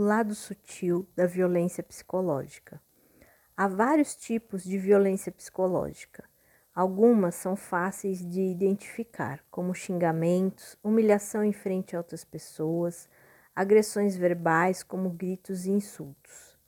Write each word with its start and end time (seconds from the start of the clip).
o 0.00 0.02
lado 0.02 0.34
sutil 0.34 1.06
da 1.14 1.26
violência 1.26 1.82
psicológica. 1.82 2.80
Há 3.54 3.68
vários 3.68 4.16
tipos 4.16 4.64
de 4.64 4.78
violência 4.78 5.30
psicológica. 5.30 6.24
Algumas 6.74 7.34
são 7.34 7.54
fáceis 7.54 8.18
de 8.26 8.40
identificar, 8.40 9.44
como 9.50 9.74
xingamentos, 9.74 10.74
humilhação 10.82 11.44
em 11.44 11.52
frente 11.52 11.94
a 11.94 11.98
outras 11.98 12.24
pessoas, 12.24 13.10
agressões 13.54 14.16
verbais, 14.16 14.82
como 14.82 15.10
gritos 15.10 15.66
e 15.66 15.70
insultos. 15.70 16.58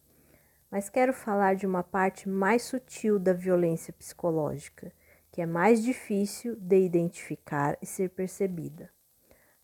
Mas 0.71 0.91
quero 0.91 1.15
falar 1.15 1.57
de 1.57 1.67
uma 1.67 1.83
parte 1.83 2.29
mais 2.29 2.61
sutil 2.61 3.19
da 3.19 3.33
violência 3.33 3.95
psicológica, 3.95 4.93
que 5.31 5.41
é 5.41 5.47
mais 5.47 5.83
difícil 5.83 6.55
de 6.57 6.85
identificar 6.85 7.79
e 7.81 7.87
ser 7.87 8.11
percebida. 8.11 8.91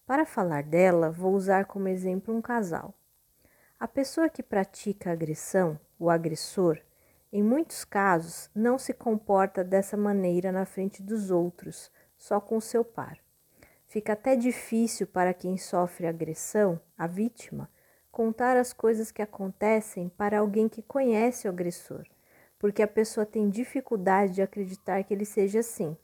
Para 0.07 0.25
falar 0.25 0.63
dela, 0.63 1.11
vou 1.11 1.35
usar 1.35 1.67
como 1.67 1.87
exemplo 1.87 2.35
um 2.35 2.41
casal. 2.41 2.98
A 3.81 3.87
pessoa 3.87 4.29
que 4.29 4.43
pratica 4.43 5.13
agressão, 5.13 5.79
o 6.01 6.11
agressor, 6.11 6.81
em 7.33 7.45
muitos 7.45 7.85
casos 7.85 8.51
não 8.53 8.77
se 8.77 8.93
comporta 8.93 9.63
dessa 9.63 9.97
maneira 9.97 10.51
na 10.51 10.65
frente 10.65 11.01
dos 11.01 11.31
outros, 11.31 11.89
só 12.17 12.41
com 12.41 12.61
seu 12.61 12.85
par. 12.85 13.21
Fica 13.87 14.15
até 14.15 14.35
difícil 14.35 15.07
para 15.07 15.33
quem 15.33 15.57
sofre 15.57 16.09
agressão, 16.09 16.81
a 16.97 17.07
vítima, 17.07 17.71
contar 18.11 18.57
as 18.57 18.73
coisas 18.73 19.13
que 19.13 19.23
acontecem 19.23 20.09
para 20.09 20.41
alguém 20.41 20.69
que 20.69 20.83
conhece 20.83 21.47
o 21.47 21.51
agressor, 21.51 22.05
porque 22.59 22.83
a 22.83 22.89
pessoa 22.89 23.25
tem 23.25 23.49
dificuldade 23.49 24.35
de 24.35 24.43
acreditar 24.43 25.05
que 25.05 25.15
ele 25.15 25.25
seja 25.25 25.61
assim. 25.61 25.97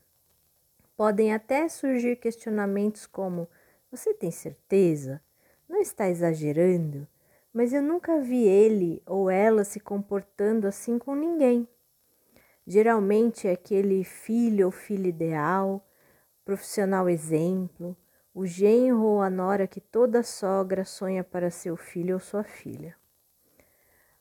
Podem 0.96 1.34
até 1.34 1.68
surgir 1.68 2.14
questionamentos 2.16 3.04
como: 3.04 3.48
Você 3.90 4.14
tem 4.14 4.30
certeza? 4.30 5.20
Não 5.68 5.80
está 5.80 6.08
exagerando? 6.08 7.08
Mas 7.54 7.72
eu 7.72 7.80
nunca 7.80 8.20
vi 8.20 8.42
ele 8.42 9.00
ou 9.06 9.30
ela 9.30 9.62
se 9.62 9.78
comportando 9.78 10.66
assim 10.66 10.98
com 10.98 11.14
ninguém. 11.14 11.68
Geralmente 12.66 13.46
é 13.46 13.52
aquele 13.52 14.02
filho 14.02 14.66
ou 14.66 14.72
filha 14.72 15.06
ideal, 15.06 15.86
profissional 16.44 17.08
exemplo, 17.08 17.96
o 18.34 18.44
genro 18.44 19.04
ou 19.04 19.22
a 19.22 19.30
nora 19.30 19.68
que 19.68 19.80
toda 19.80 20.24
sogra 20.24 20.84
sonha 20.84 21.22
para 21.22 21.48
seu 21.48 21.76
filho 21.76 22.14
ou 22.14 22.20
sua 22.20 22.42
filha. 22.42 22.96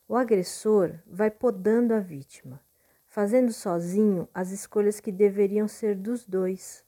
O 0.06 0.14
agressor 0.14 0.94
vai 1.04 1.30
podando 1.30 1.92
a 1.92 1.98
vítima, 1.98 2.60
fazendo 3.08 3.52
sozinho 3.52 4.28
as 4.32 4.52
escolhas 4.52 5.00
que 5.00 5.10
deveriam 5.10 5.66
ser 5.66 5.96
dos 5.96 6.24
dois, 6.24 6.84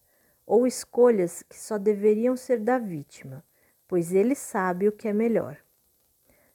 ou 0.46 0.64
escolhas 0.64 1.42
que 1.42 1.58
só 1.58 1.76
deveriam 1.76 2.36
ser 2.36 2.60
da 2.60 2.78
vítima, 2.78 3.42
pois 3.88 4.12
ele 4.12 4.36
sabe 4.36 4.86
o 4.86 4.92
que 4.92 5.08
é 5.08 5.12
melhor. 5.12 5.65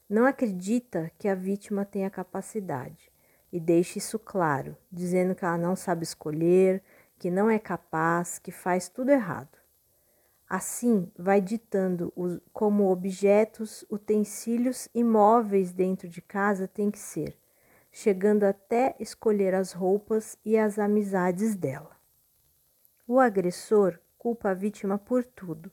Não 0.08 0.26
acredita 0.26 1.10
que 1.18 1.28
a 1.28 1.34
vítima 1.34 1.84
tenha 1.84 2.10
capacidade 2.10 3.10
e 3.52 3.60
deixa 3.60 3.98
isso 3.98 4.18
claro, 4.18 4.76
dizendo 4.90 5.34
que 5.34 5.44
ela 5.44 5.58
não 5.58 5.76
sabe 5.76 6.04
escolher, 6.04 6.82
que 7.18 7.30
não 7.30 7.48
é 7.48 7.58
capaz, 7.58 8.38
que 8.38 8.50
faz 8.50 8.88
tudo 8.88 9.10
errado. 9.10 9.58
Assim, 10.48 11.10
vai 11.16 11.40
ditando 11.40 12.12
como 12.52 12.90
objetos, 12.90 13.86
utensílios 13.90 14.88
e 14.94 15.02
móveis 15.02 15.72
dentro 15.72 16.08
de 16.08 16.20
casa 16.20 16.68
têm 16.68 16.90
que 16.90 16.98
ser, 16.98 17.38
chegando 17.90 18.44
até 18.44 18.94
escolher 19.00 19.54
as 19.54 19.72
roupas 19.72 20.36
e 20.44 20.58
as 20.58 20.78
amizades 20.78 21.54
dela. 21.54 21.96
O 23.06 23.18
agressor 23.18 23.98
culpa 24.18 24.50
a 24.50 24.54
vítima 24.54 24.98
por 24.98 25.24
tudo. 25.24 25.70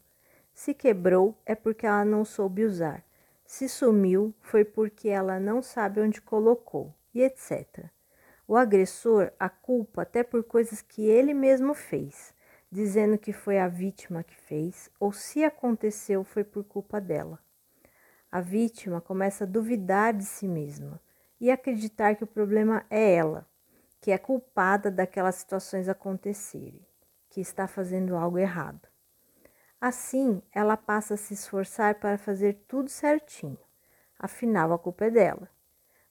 Se 0.53 0.73
quebrou 0.73 1.37
é 1.45 1.55
porque 1.55 1.85
ela 1.85 2.05
não 2.05 2.23
soube 2.23 2.63
usar. 2.63 3.03
Se 3.51 3.67
sumiu, 3.67 4.31
foi 4.41 4.63
porque 4.63 5.09
ela 5.09 5.39
não 5.39 5.59
sabe 5.59 5.99
onde 5.99 6.21
colocou, 6.21 6.93
e 7.11 7.23
etc. 7.23 7.89
O 8.47 8.55
agressor 8.55 9.31
a 9.39 9.49
culpa 9.49 10.03
até 10.03 10.21
por 10.21 10.43
coisas 10.43 10.83
que 10.83 11.01
ele 11.01 11.33
mesmo 11.33 11.73
fez, 11.73 12.31
dizendo 12.71 13.17
que 13.17 13.33
foi 13.33 13.57
a 13.57 13.67
vítima 13.67 14.23
que 14.23 14.35
fez, 14.35 14.87
ou 14.99 15.11
se 15.11 15.43
aconteceu, 15.43 16.23
foi 16.23 16.43
por 16.43 16.63
culpa 16.63 17.01
dela. 17.01 17.39
A 18.31 18.39
vítima 18.39 19.01
começa 19.01 19.45
a 19.45 19.47
duvidar 19.47 20.13
de 20.13 20.25
si 20.25 20.47
mesma 20.47 21.01
e 21.41 21.49
acreditar 21.49 22.15
que 22.15 22.23
o 22.23 22.27
problema 22.27 22.85
é 22.87 23.15
ela, 23.15 23.47
que 23.99 24.11
é 24.11 24.17
culpada 24.19 24.91
daquelas 24.91 25.33
situações 25.33 25.89
acontecerem, 25.89 26.85
que 27.31 27.41
está 27.41 27.67
fazendo 27.67 28.15
algo 28.15 28.37
errado. 28.37 28.88
Assim, 29.81 30.41
ela 30.51 30.75
passa 30.75 31.13
a 31.13 31.17
se 31.17 31.33
esforçar 31.33 31.95
para 31.95 32.17
fazer 32.17 32.65
tudo 32.67 32.89
certinho. 32.89 33.57
Afinal, 34.17 34.73
a 34.73 34.77
culpa 34.77 35.05
é 35.05 35.09
dela. 35.09 35.49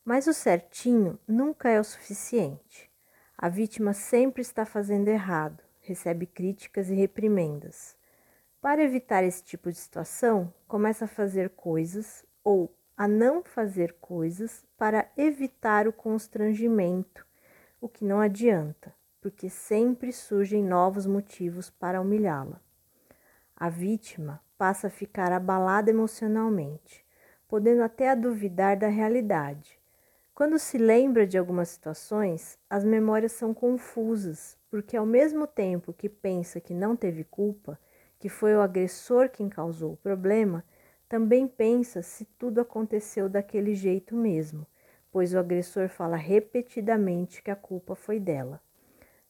Mas 0.03 0.27
o 0.27 0.33
certinho 0.33 1.19
nunca 1.29 1.69
é 1.69 1.79
o 1.79 1.84
suficiente. 1.84 2.91
A 3.37 3.51
vítima 3.51 3.93
sempre 3.93 4.41
está 4.41 4.65
fazendo 4.65 5.09
errado, 5.09 5.62
recebe 5.81 6.25
críticas 6.25 6.89
e 6.89 6.95
reprimendas. 6.95 7.95
Para 8.59 8.83
evitar 8.83 9.23
esse 9.23 9.45
tipo 9.45 9.71
de 9.71 9.77
situação, 9.77 10.53
começa 10.67 11.05
a 11.05 11.09
fazer 11.09 11.50
coisas 11.50 12.25
ou 12.43 12.75
a 12.97 13.06
não 13.06 13.45
fazer 13.45 13.93
coisas 14.00 14.65
para 14.79 15.12
evitar 15.15 15.87
o 15.87 15.93
constrangimento, 15.93 17.27
o 17.83 17.89
que 17.89 18.03
não 18.03 18.19
adianta, 18.19 18.95
porque 19.21 19.50
sempre 19.50 20.11
surgem 20.11 20.65
novos 20.65 21.06
motivos 21.06 21.69
para 21.69 22.00
humilhá-la. 22.00 22.62
A 23.60 23.69
vítima 23.69 24.41
passa 24.56 24.86
a 24.86 24.91
ficar 24.91 25.32
abalada 25.32 25.91
emocionalmente, 25.91 27.04
podendo 27.48 27.82
até 27.82 28.08
a 28.08 28.14
duvidar 28.14 28.76
da 28.76 28.86
realidade. 28.86 29.80
Quando 30.32 30.60
se 30.60 30.78
lembra 30.78 31.26
de 31.26 31.36
algumas 31.36 31.70
situações, 31.70 32.56
as 32.70 32.84
memórias 32.84 33.32
são 33.32 33.52
confusas, 33.52 34.56
porque 34.70 34.96
ao 34.96 35.04
mesmo 35.04 35.44
tempo 35.44 35.92
que 35.92 36.08
pensa 36.08 36.60
que 36.60 36.72
não 36.72 36.94
teve 36.94 37.24
culpa, 37.24 37.76
que 38.20 38.28
foi 38.28 38.54
o 38.54 38.60
agressor 38.60 39.28
quem 39.28 39.48
causou 39.48 39.94
o 39.94 39.96
problema, 39.96 40.64
também 41.08 41.48
pensa 41.48 42.00
se 42.00 42.26
tudo 42.38 42.60
aconteceu 42.60 43.28
daquele 43.28 43.75
jeito 43.75 44.14
mesmo, 44.14 44.64
pois 45.10 45.34
o 45.34 45.38
agressor 45.38 45.88
fala 45.88 46.16
repetidamente 46.16 47.42
que 47.42 47.50
a 47.50 47.56
culpa 47.56 47.96
foi 47.96 48.20
dela. 48.20 48.62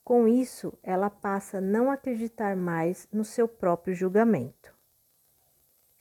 Com 0.08 0.26
isso, 0.26 0.72
ela 0.82 1.10
passa 1.10 1.58
a 1.58 1.60
não 1.60 1.90
acreditar 1.90 2.56
mais 2.56 3.06
no 3.12 3.26
seu 3.26 3.46
próprio 3.46 3.94
julgamento. 3.94 4.74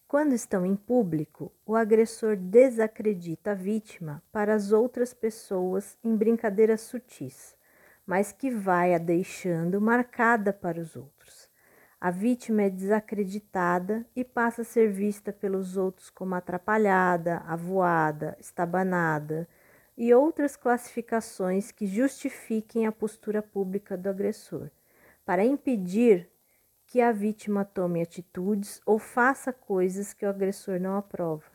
Quando 0.07 0.31
estão 0.31 0.65
em 0.65 0.77
público, 0.77 1.51
o 1.65 1.75
agressor 1.75 2.37
desacredita 2.37 3.51
a 3.51 3.53
vítima 3.53 4.23
para 4.31 4.53
as 4.53 4.71
outras 4.71 5.13
pessoas 5.13 5.97
em 6.01 6.15
brincadeiras 6.15 6.79
sutis, 6.79 7.53
mas 8.05 8.31
que 8.31 8.49
vai 8.49 8.95
a 8.95 8.97
deixando 8.97 9.81
marcada 9.81 10.53
para 10.53 10.79
os 10.79 10.95
outros. 10.95 11.49
A 11.99 12.09
vítima 12.09 12.61
é 12.61 12.69
desacreditada 12.69 14.05
e 14.15 14.23
passa 14.23 14.61
a 14.61 14.63
ser 14.63 14.89
vista 14.89 15.33
pelos 15.33 15.75
outros 15.75 16.09
como 16.09 16.33
atrapalhada, 16.33 17.39
avoada, 17.45 18.37
estabanada, 18.39 19.49
e 19.97 20.13
outras 20.13 20.55
classificações 20.55 21.71
que 21.71 21.87
justifiquem 21.87 22.85
a 22.85 22.91
postura 22.91 23.41
pública 23.41 23.97
do 23.97 24.07
agressor, 24.07 24.69
para 25.25 25.43
impedir 25.43 26.29
que 26.85 27.01
a 27.01 27.11
vítima 27.11 27.65
tome 27.65 28.01
atitudes 28.01 28.79
ou 28.85 28.99
faça 28.99 29.51
coisas 29.51 30.13
que 30.13 30.25
o 30.25 30.29
agressor 30.29 30.79
não 30.79 30.95
aprova. 30.95 31.45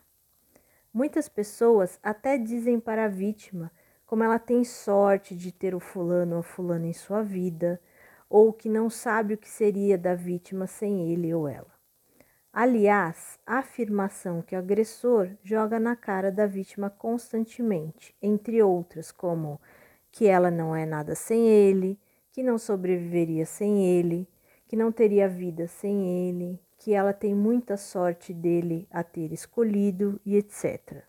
Muitas 0.92 1.28
pessoas 1.28 1.98
até 2.02 2.36
dizem 2.36 2.78
para 2.78 3.06
a 3.06 3.08
vítima 3.08 3.70
como 4.04 4.22
ela 4.22 4.38
tem 4.38 4.62
sorte 4.62 5.34
de 5.34 5.50
ter 5.50 5.74
o 5.74 5.80
fulano 5.80 6.34
ou 6.34 6.40
a 6.40 6.42
fulana 6.42 6.86
em 6.86 6.92
sua 6.92 7.22
vida, 7.22 7.80
ou 8.28 8.52
que 8.52 8.68
não 8.68 8.90
sabe 8.90 9.32
o 9.32 9.38
que 9.38 9.48
seria 9.48 9.96
da 9.96 10.14
vítima 10.14 10.66
sem 10.66 11.10
ele 11.10 11.32
ou 11.32 11.48
ela. 11.48 11.81
Aliás, 12.52 13.38
a 13.46 13.60
afirmação 13.60 14.42
que 14.42 14.54
o 14.54 14.58
agressor 14.58 15.30
joga 15.42 15.80
na 15.80 15.96
cara 15.96 16.30
da 16.30 16.46
vítima 16.46 16.90
constantemente, 16.90 18.14
entre 18.20 18.62
outras, 18.62 19.10
como 19.10 19.58
que 20.10 20.26
ela 20.26 20.50
não 20.50 20.76
é 20.76 20.84
nada 20.84 21.14
sem 21.14 21.48
ele, 21.48 21.98
que 22.30 22.42
não 22.42 22.58
sobreviveria 22.58 23.46
sem 23.46 23.82
ele, 23.86 24.28
que 24.68 24.76
não 24.76 24.92
teria 24.92 25.30
vida 25.30 25.66
sem 25.66 26.28
ele, 26.28 26.60
que 26.76 26.92
ela 26.92 27.14
tem 27.14 27.34
muita 27.34 27.78
sorte 27.78 28.34
dele 28.34 28.86
a 28.90 29.02
ter 29.02 29.32
escolhido 29.32 30.20
e 30.22 30.36
etc. 30.36 31.04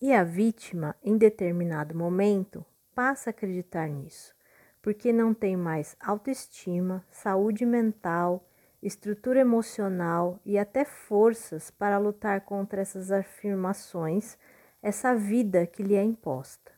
E 0.00 0.14
a 0.14 0.24
vítima, 0.24 0.96
em 1.04 1.18
determinado 1.18 1.94
momento, 1.94 2.64
passa 2.94 3.28
a 3.28 3.32
acreditar 3.32 3.86
nisso, 3.86 4.34
porque 4.80 5.12
não 5.12 5.34
tem 5.34 5.58
mais 5.58 5.94
autoestima, 6.00 7.04
saúde 7.10 7.66
mental 7.66 8.42
estrutura 8.82 9.40
emocional 9.40 10.40
e 10.44 10.58
até 10.58 10.84
forças 10.84 11.70
para 11.70 11.98
lutar 11.98 12.42
contra 12.42 12.80
essas 12.80 13.10
afirmações, 13.10 14.38
essa 14.82 15.14
vida 15.14 15.66
que 15.66 15.82
lhe 15.82 15.94
é 15.94 16.02
imposta. 16.02 16.72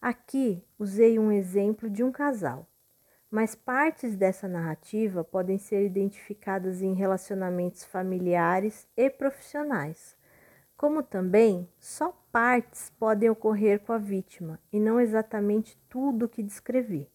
Aqui 0.00 0.64
usei 0.78 1.18
um 1.18 1.30
exemplo 1.30 1.88
de 1.88 2.02
um 2.02 2.10
casal, 2.10 2.68
mas 3.30 3.54
partes 3.54 4.16
dessa 4.16 4.48
narrativa 4.48 5.24
podem 5.24 5.56
ser 5.56 5.86
identificadas 5.86 6.82
em 6.82 6.92
relacionamentos 6.92 7.84
familiares 7.84 8.86
e 8.96 9.08
profissionais, 9.08 10.16
como 10.76 11.02
também 11.02 11.68
só 11.78 12.10
partes 12.32 12.90
podem 12.98 13.30
ocorrer 13.30 13.80
com 13.80 13.92
a 13.92 13.98
vítima 13.98 14.58
e 14.72 14.80
não 14.80 15.00
exatamente 15.00 15.78
tudo 15.88 16.26
o 16.26 16.28
que 16.28 16.42
descrevi. 16.42 17.08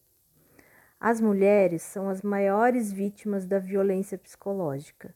As 1.00 1.22
mulheres 1.22 1.84
são 1.84 2.10
as 2.10 2.24
maiores 2.24 2.92
vítimas 2.92 3.46
da 3.46 3.60
violência 3.60 4.18
psicológica. 4.18 5.14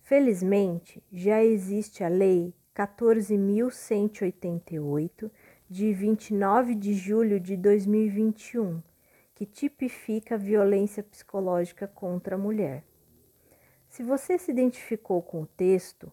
Felizmente, 0.00 1.00
já 1.12 1.44
existe 1.44 2.02
a 2.02 2.08
Lei 2.08 2.52
14.188, 2.74 5.30
de 5.70 5.92
29 5.92 6.74
de 6.74 6.94
julho 6.94 7.38
de 7.38 7.56
2021, 7.56 8.82
que 9.34 9.46
tipifica 9.46 10.34
a 10.34 10.38
violência 10.38 11.04
psicológica 11.04 11.86
contra 11.86 12.34
a 12.34 12.38
mulher. 12.38 12.82
Se 13.88 14.02
você 14.02 14.36
se 14.38 14.50
identificou 14.50 15.22
com 15.22 15.42
o 15.42 15.46
texto, 15.46 16.12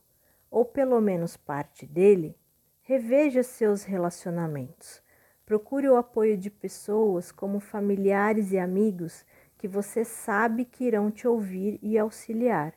ou 0.51 0.63
pelo 0.63 1.01
menos 1.01 1.35
parte 1.35 1.83
dele, 1.85 2.37
reveja 2.83 3.41
seus 3.41 3.83
relacionamentos. 3.83 5.01
Procure 5.49 5.89
o 5.89 5.95
apoio 5.95 6.37
de 6.37 6.47
pessoas 6.47 7.31
como 7.31 7.59
familiares 7.59 8.51
e 8.51 8.59
amigos 8.59 9.25
que 9.57 9.67
você 9.67 10.05
sabe 10.05 10.63
que 10.63 10.83
irão 10.83 11.09
te 11.09 11.27
ouvir 11.27 11.79
e 11.81 11.97
auxiliar, 11.97 12.75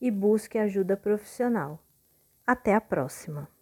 e 0.00 0.10
busque 0.10 0.56
ajuda 0.56 0.96
profissional. 0.96 1.78
Até 2.46 2.74
a 2.74 2.80
próxima! 2.80 3.53